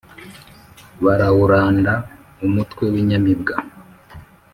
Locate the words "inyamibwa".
3.01-3.55